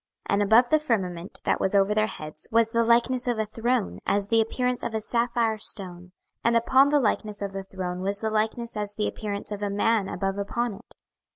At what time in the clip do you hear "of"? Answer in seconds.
3.27-3.37, 4.81-4.95, 7.39-7.51, 9.51-9.61